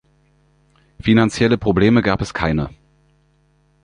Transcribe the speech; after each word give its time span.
Finanzielle 0.99 1.59
Problem 1.59 2.01
gab 2.01 2.21
es 2.21 2.33
keine. 2.33 2.71